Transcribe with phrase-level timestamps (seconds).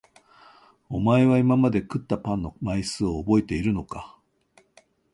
[0.89, 4.17] おまえは今まで食ったパンの枚数をおぼえているのか？